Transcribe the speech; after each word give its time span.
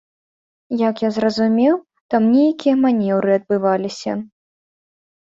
Як 0.89 1.03
я 1.07 1.11
зразумеў, 1.17 1.77
там 2.15 2.23
нейкія 2.39 2.75
манеўры 2.89 3.31
адбываліся. 3.39 4.21